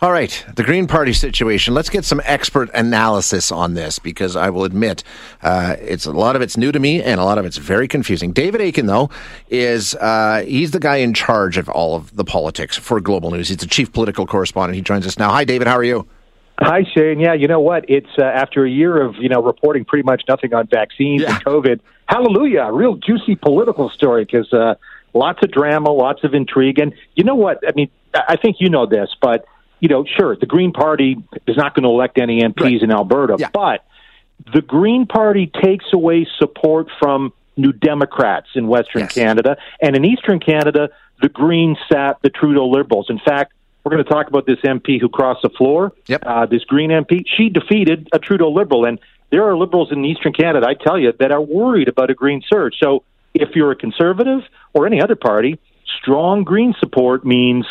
[0.00, 1.74] All right, the Green Party situation.
[1.74, 5.02] Let's get some expert analysis on this because I will admit
[5.42, 7.88] uh, it's a lot of it's new to me and a lot of it's very
[7.88, 8.30] confusing.
[8.30, 9.10] David Akin, though,
[9.50, 13.48] is uh, he's the guy in charge of all of the politics for Global News.
[13.48, 14.76] He's the chief political correspondent.
[14.76, 15.30] He joins us now.
[15.30, 15.66] Hi, David.
[15.66, 16.06] How are you?
[16.60, 17.18] Hi, Shane.
[17.18, 17.84] Yeah, you know what?
[17.88, 21.34] It's uh, after a year of you know reporting pretty much nothing on vaccines yeah.
[21.34, 21.80] and COVID.
[22.06, 22.60] Hallelujah!
[22.62, 24.76] A real juicy political story because uh,
[25.12, 27.58] lots of drama, lots of intrigue, and you know what?
[27.66, 29.44] I mean, I think you know this, but
[29.80, 31.16] you know, sure, the Green Party
[31.46, 32.82] is not going to elect any MPs right.
[32.82, 33.50] in Alberta, yeah.
[33.52, 33.84] but
[34.52, 39.14] the Green Party takes away support from New Democrats in Western yes.
[39.14, 43.06] Canada, and in Eastern Canada, the Greens sat the Trudeau Liberals.
[43.10, 43.52] In fact,
[43.84, 45.92] we're going to talk about this MP who crossed the floor.
[46.06, 46.22] Yep.
[46.24, 48.98] Uh, this Green MP, she defeated a Trudeau Liberal, and
[49.30, 52.42] there are Liberals in Eastern Canada, I tell you, that are worried about a Green
[52.46, 52.74] surge.
[52.80, 53.02] So,
[53.34, 54.40] if you're a Conservative
[54.72, 55.58] or any other party,
[56.00, 57.66] strong Green support means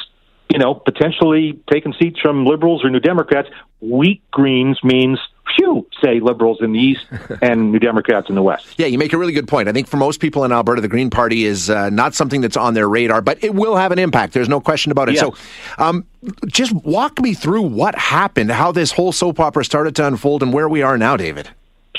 [0.49, 3.49] you know, potentially taking seats from liberals or New Democrats.
[3.79, 5.19] Weak Greens means,
[5.55, 7.05] phew, say liberals in the East
[7.41, 8.67] and New Democrats in the West.
[8.77, 9.67] Yeah, you make a really good point.
[9.67, 12.57] I think for most people in Alberta, the Green Party is uh, not something that's
[12.57, 14.33] on their radar, but it will have an impact.
[14.33, 15.15] There's no question about it.
[15.15, 15.21] Yes.
[15.21, 15.35] So,
[15.77, 16.05] um,
[16.47, 20.51] just walk me through what happened, how this whole soap opera started to unfold, and
[20.53, 21.49] where we are now, David.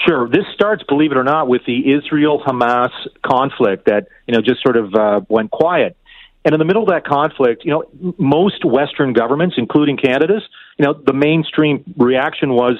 [0.06, 0.28] Sure.
[0.28, 2.90] This starts, believe it or not, with the Israel Hamas
[3.24, 5.96] conflict that, you know, just sort of uh, went quiet.
[6.44, 10.42] And in the middle of that conflict, you know, most Western governments, including Canada's,
[10.78, 12.75] you know, the mainstream reaction was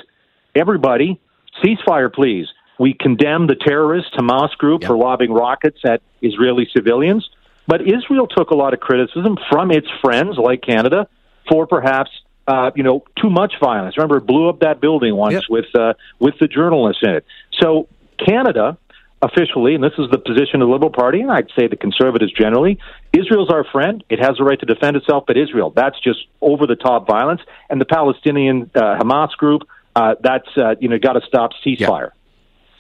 [0.55, 1.21] everybody,
[1.63, 2.47] ceasefire, please.
[2.79, 4.89] We condemn the terrorist Hamas group yep.
[4.89, 7.29] for lobbing rockets at Israeli civilians.
[7.67, 11.09] But Israel took a lot of criticism from its friends, like Canada,
[11.49, 12.11] for perhaps
[12.47, 13.97] uh, you know too much violence.
[13.99, 15.43] Remember, it blew up that building once yep.
[15.51, 17.27] with uh, with the journalists in it.
[17.61, 17.89] So
[18.25, 18.79] Canada
[19.21, 22.33] officially, and this is the position of the Liberal Party, and I'd say the Conservatives
[22.33, 22.79] generally,
[23.13, 24.05] Israel's our friend.
[24.09, 27.41] It has the right to defend itself, but Israel, that's just over the top violence.
[27.69, 29.63] And the Palestinian uh, Hamas group,
[29.97, 32.11] uh, that's, uh, you know, got to stop ceasefire.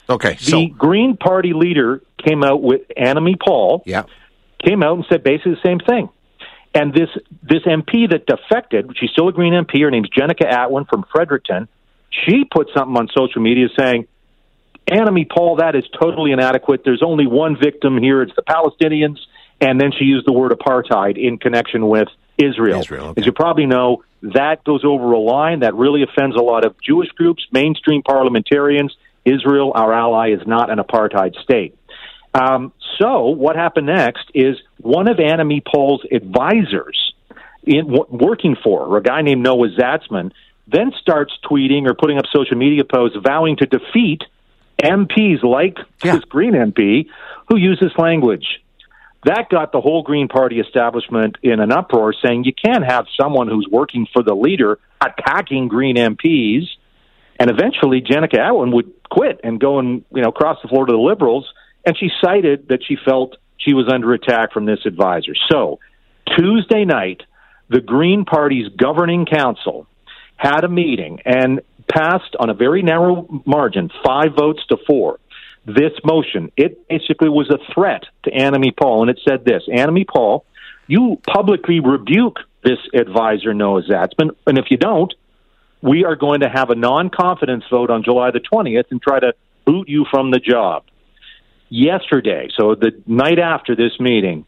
[0.08, 0.14] Yeah.
[0.14, 0.34] Okay.
[0.34, 0.66] The so.
[0.66, 4.04] Green Party leader came out with Annamie Paul, yeah.
[4.64, 6.08] came out and said basically the same thing.
[6.74, 7.08] And this
[7.42, 9.82] this MP that defected, she's still a Green MP.
[9.82, 11.66] Her name's Jenica Atwin from Fredericton.
[12.10, 14.06] She put something on social media saying,
[14.90, 16.82] Annamie Paul, that is totally inadequate.
[16.84, 18.22] There's only one victim here.
[18.22, 19.18] It's the Palestinians.
[19.60, 22.80] And then she used the word apartheid in connection with Israel.
[22.80, 23.20] Israel okay.
[23.20, 26.80] As you probably know, that goes over a line that really offends a lot of
[26.80, 28.96] Jewish groups, mainstream parliamentarians.
[29.24, 31.76] Israel, our ally, is not an apartheid state.
[32.34, 37.14] Um, so what happened next is one of Annamie Paul's advisors
[37.64, 40.30] in w- working for her, a guy named Noah Zatzman,
[40.68, 44.22] then starts tweeting or putting up social media posts vowing to defeat–
[44.82, 46.16] MPs like yeah.
[46.16, 47.06] this Green MP
[47.48, 48.46] who use this language.
[49.24, 53.48] That got the whole Green Party establishment in an uproar, saying you can't have someone
[53.48, 56.68] who's working for the leader attacking Green MPs.
[57.40, 60.92] And eventually, Jenica Atwin would quit and go and you know cross the floor to
[60.92, 61.52] the Liberals.
[61.84, 65.34] And she cited that she felt she was under attack from this advisor.
[65.50, 65.80] So
[66.36, 67.22] Tuesday night,
[67.68, 69.86] the Green Party's governing council
[70.36, 75.18] had a meeting, and passed on a very narrow margin, five votes to four.
[75.66, 80.06] This motion, it basically was a threat to Annamie Paul, and it said this Annamie
[80.06, 80.44] Paul,
[80.86, 85.12] you publicly rebuke this advisor, Noah Zatzman, and if you don't,
[85.82, 89.20] we are going to have a non confidence vote on July the 20th and try
[89.20, 89.34] to
[89.64, 90.84] boot you from the job.
[91.68, 94.46] Yesterday, so the night after this meeting,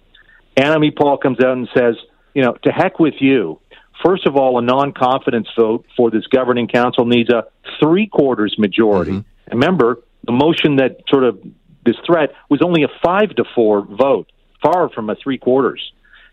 [0.56, 1.96] Annamie Paul comes out and says,
[2.34, 3.60] you know, to heck with you.
[4.04, 7.44] First of all, a non confidence vote for this governing council needs a
[7.78, 9.12] three quarters majority.
[9.12, 9.52] Mm-hmm.
[9.52, 11.40] Remember, the motion that sort of
[11.84, 14.30] this threat was only a five to four vote,
[14.62, 15.92] far from a three quarters.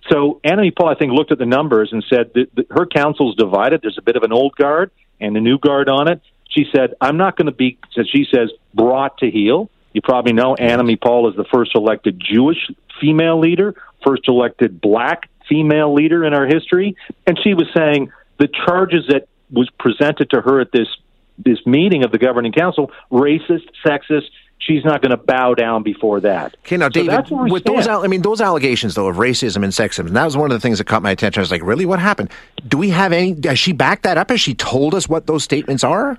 [0.09, 3.35] So Annamie Paul, I think, looked at the numbers and said that, that her council's
[3.35, 3.81] divided.
[3.81, 6.22] There's a bit of an old guard and a new guard on it.
[6.50, 7.77] She said, "I'm not going to be,"
[8.13, 12.69] she says, "brought to heel." You probably know Annamie Paul is the first elected Jewish
[13.01, 13.75] female leader,
[14.06, 19.27] first elected black female leader in our history, and she was saying the charges that
[19.51, 20.88] was presented to her at this
[21.38, 24.29] this meeting of the governing council racist, sexist.
[24.59, 26.57] She's not going to bow down before that.
[26.65, 27.77] Okay, now, David, so with stand.
[27.77, 30.55] those, I mean, those allegations though of racism and sexism, and that was one of
[30.55, 31.39] the things that caught my attention.
[31.39, 32.31] I was like, really, what happened?
[32.67, 33.38] Do we have any?
[33.43, 34.31] Has she backed that up?
[34.31, 36.17] Has she told us what those statements are?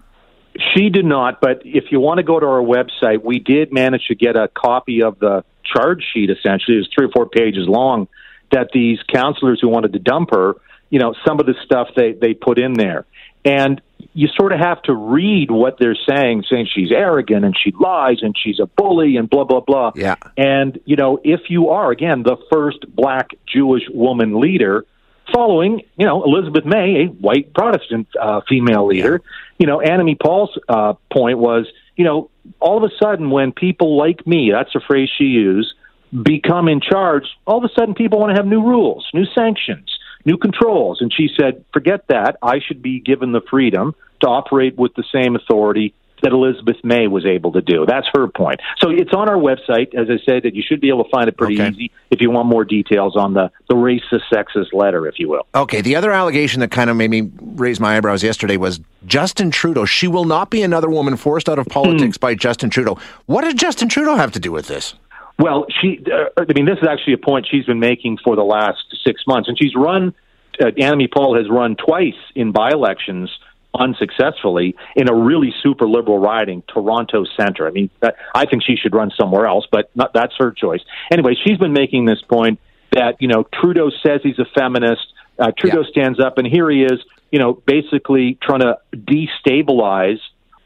[0.75, 4.07] She did not, but if you want to go to our website, we did manage
[4.07, 6.31] to get a copy of the charge sheet.
[6.31, 8.09] Essentially, it was three or four pages long
[8.53, 10.55] that these counselors who wanted to dump her,
[10.91, 13.07] you know, some of the stuff they they put in there,
[13.45, 13.81] and
[14.15, 18.19] you sort of have to read what they're saying, saying she's arrogant and she lies
[18.23, 19.93] and she's a bully and blah blah blah.
[19.95, 20.17] Yeah.
[20.37, 24.87] And you know, if you are again the first black Jewish woman leader,
[25.33, 29.21] following, you know, Elizabeth May, a white Protestant uh, female leader.
[29.59, 31.67] You know, Annamie Paul's uh, point was,
[31.97, 32.31] you know,
[32.61, 35.75] all of a sudden when people like me, that's a phrase she used,
[36.23, 39.99] become in charge, all of a sudden people want to have new rules, new sanctions,
[40.25, 41.01] new controls.
[41.01, 42.37] And she said, forget that.
[42.43, 47.07] I should be given the freedom to operate with the same authority that Elizabeth May
[47.07, 47.87] was able to do.
[47.87, 48.59] That's her point.
[48.79, 51.29] So it's on our website, as I said, that you should be able to find
[51.29, 51.69] it pretty Okay.
[51.71, 55.47] easy if you want more details on the, the racist, sexist letter, if you will.
[55.55, 59.53] Okay, the other allegation that kind of made me raise my eyebrows yesterday was Justin
[59.53, 59.85] Trudeau.
[59.85, 62.21] She will not be another woman forced out of politics Hmm.
[62.21, 62.99] by Justin Trudeau.
[63.27, 64.95] What did Justin Trudeau have to do with this?
[65.39, 68.43] Well, she, uh, I mean, this is actually a point she's been making for the
[68.43, 70.15] last six months, and she's run.
[70.61, 73.31] Uh, Annamie Paul has run twice in by-elections
[73.79, 77.69] unsuccessfully in a really super liberal riding, Toronto Centre.
[77.69, 80.81] I mean, that, I think she should run somewhere else, but not, that's her choice.
[81.13, 82.59] Anyway, she's been making this point
[82.93, 85.07] that you know Trudeau says he's a feminist.
[85.39, 85.91] Uh, Trudeau Yeah.
[85.91, 86.99] stands up, and here he is,
[87.31, 90.19] you know, basically trying to destabilize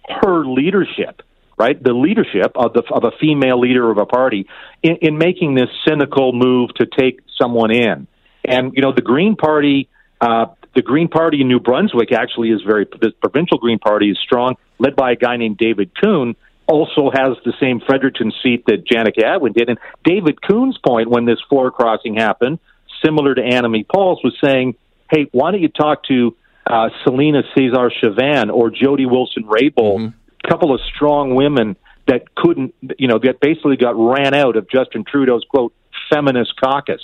[0.08, 1.20] her leadership,
[1.58, 1.80] right?
[1.82, 4.46] The leadership of the of a female leader of a party
[4.82, 8.06] in, in making this cynical move to take someone in.
[8.44, 9.88] And you know, the Green Party,
[10.20, 12.84] uh, the Green Party in New Brunswick actually is very.
[12.84, 16.34] The provincial Green Party is strong, led by a guy named David Coon.
[16.66, 19.68] Also has the same Fredericton seat that Jenica Atwin did.
[19.68, 22.60] And David Coon's point when this floor crossing happened,
[23.04, 24.76] similar to Annamie Paul's, was saying,
[25.10, 26.34] "Hey, why don't you talk to
[26.66, 30.12] uh, Celina Caesar Chavannes or Jody Wilson Raybould, a
[30.48, 31.76] couple of strong women
[32.08, 35.72] that couldn't, you know, that basically got ran out of Justin Trudeau's quote
[36.10, 37.00] feminist caucus.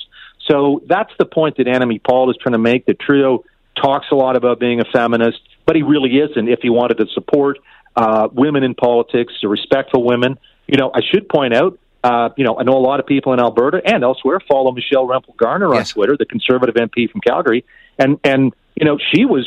[0.51, 2.87] So that's the point that Annamie Paul is trying to make.
[2.87, 3.45] That Trudeau
[3.81, 6.49] talks a lot about being a feminist, but he really isn't.
[6.49, 7.59] If he wanted to support
[7.97, 11.79] uh, women in politics, to respect for women, you know, I should point out.
[12.03, 15.07] Uh, you know, I know a lot of people in Alberta and elsewhere follow Michelle
[15.07, 15.91] Rempel Garner on Yes.
[15.91, 17.65] Twitter, the conservative MP from Calgary,
[17.99, 19.47] and and you know she was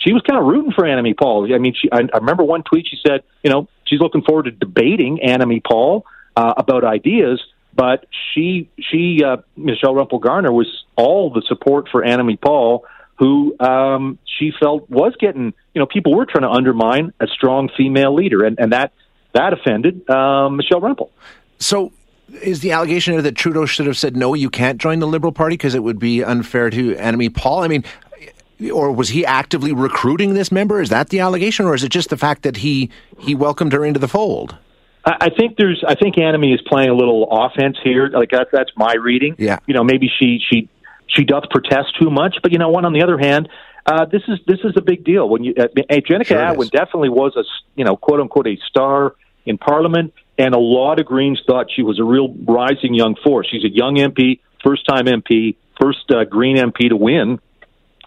[0.00, 1.52] she was kind of rooting for Annamie Paul.
[1.54, 4.44] I mean, she I, I remember one tweet she said, you know, she's looking forward
[4.44, 6.04] to debating Annamie Paul
[6.36, 7.42] uh, about ideas,
[7.74, 12.84] but she she uh, Michelle Rempel Garner was all the support for Annamie Paul,
[13.16, 17.68] who um, she felt was getting you know people were trying to undermine a strong
[17.76, 18.92] female leader, and and that
[19.34, 21.10] that offended um, Michelle Rempel.
[21.58, 21.92] So,
[22.42, 25.54] is the allegation that Trudeau should have said no, you can't join the Liberal Party
[25.54, 27.62] because it would be unfair to Annamie Paul?
[27.62, 27.84] I mean,
[28.72, 30.80] or was he actively recruiting this member?
[30.80, 33.84] Is that the allegation, or is it just the fact that he he welcomed her
[33.84, 34.56] into the fold?
[35.06, 35.84] I think there's.
[35.86, 38.08] I think Annamie is playing a little offense here.
[38.08, 39.34] Like that's that's my reading.
[39.38, 39.58] Yeah.
[39.66, 40.68] You know, maybe she she
[41.08, 42.84] she doth protest too much, but you know, what?
[42.86, 43.50] On the other hand,
[43.84, 45.28] uh, this is this is a big deal.
[45.28, 49.14] When you, uh, Jenica Sure Atwin definitely was a you know quote unquote a star
[49.44, 53.46] in Parliament, and a lot of Greens thought she was a real rising young force.
[53.50, 57.40] She's a young MP, first time MP, first uh, Green MP to win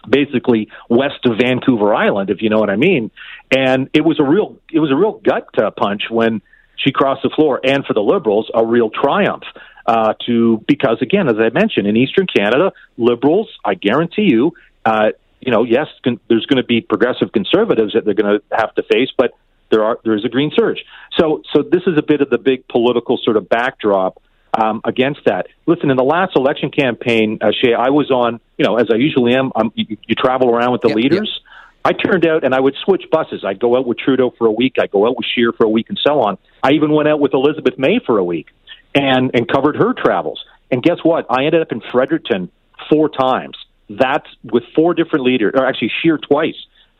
[0.08, 3.10] basically west of Vancouver Island, if you know what I mean.
[3.54, 6.42] And it was a real it was a real gut uh, punch when
[6.76, 9.44] she crossed the floor, and for the Liberals, a real triumph.
[9.86, 14.52] Uh, to because again, as I mentioned, in Eastern Canada, Liberals, I guarantee you,
[14.84, 18.56] uh, you know, yes, con- there's going to be progressive conservatives that they're going to
[18.56, 19.32] have to face, but
[19.70, 20.84] there are there is a green surge.
[21.18, 24.22] So so this is a bit of the big political sort of backdrop
[24.60, 25.46] um, against that.
[25.66, 28.96] Listen, in the last election campaign, uh, Shay, I was on, you know, as I
[28.96, 29.52] usually am.
[29.54, 31.40] Um, you, you travel around with the Yep, leaders.
[31.84, 33.44] I turned out and I would switch buses.
[33.44, 34.74] I'd go out with Trudeau for a week.
[34.80, 36.38] I'd go out with Scheer for a week, and so on.
[36.62, 38.48] I even went out with Elizabeth May for a week
[38.94, 40.44] and and covered her travels.
[40.70, 41.26] And guess what?
[41.30, 42.50] I ended up in Fredericton
[42.90, 43.56] four times.
[43.88, 46.56] That's with four different leaders, or actually Scheer twice.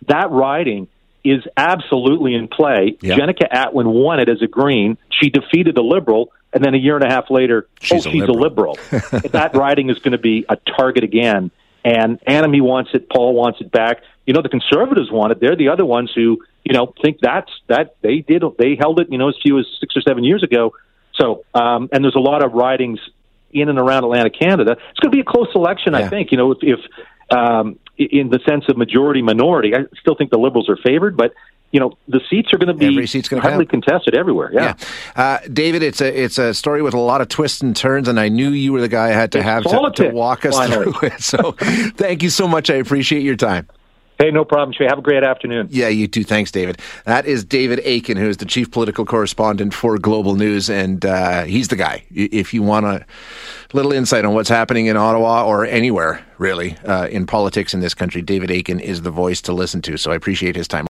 [0.07, 0.89] That riding
[1.25, 2.97] is absolutely in play.
[3.03, 3.17] Yeah.
[3.17, 4.97] Jenica Atwin won it as a Green.
[5.11, 8.13] She defeated the Liberal, and then a year and a half later, She's a oh,
[8.13, 8.79] she's Liberal.
[8.91, 9.21] a Liberal.
[9.33, 11.51] that riding is going to be a target again.
[11.85, 13.09] And Annamie wants it.
[13.09, 14.03] Paul wants it back.
[14.27, 15.41] You know, the Conservatives want it.
[15.41, 18.43] They're the other ones who, you know, think that's that they did.
[18.59, 20.73] They held it, you know, as few as six or seven years ago.
[21.15, 22.99] So, um, and there's a lot of ridings
[23.53, 24.73] in and around Atlantic Canada.
[24.91, 26.01] It's going to be a close election, Yeah.
[26.01, 26.31] I think.
[26.33, 26.81] You know, if, if
[27.35, 31.33] um, in the sense of majority minority, I still think the Liberals are favored, but
[31.71, 33.85] you know, the seats are going to be Every seat's gonna heavily count.
[33.85, 34.51] contested everywhere.
[34.53, 34.75] Yeah.
[35.17, 38.09] Yeah, uh, David, it's a it's a story with a lot of twists and turns,
[38.09, 40.45] and I knew you were the guy I had to It's have to, to walk
[40.47, 40.91] us finally.
[40.93, 41.21] through it.
[41.21, 41.53] So,
[41.97, 42.71] thank you so much.
[42.71, 43.69] I appreciate your time.
[44.21, 44.87] Hey, no problem, Shay.
[44.89, 45.69] Have a great afternoon.
[45.71, 46.25] Yeah, you too.
[46.25, 46.81] Thanks, David.
[47.05, 51.45] That is David Akin, who is the chief political correspondent for Global News, and uh,
[51.45, 52.03] he's the guy.
[52.11, 53.07] If you want a
[53.73, 57.95] little insight on what's happening in Ottawa or anywhere really uh, in politics in this
[57.95, 59.97] country, David Akin is the voice to listen to.
[59.97, 60.87] So I appreciate his time.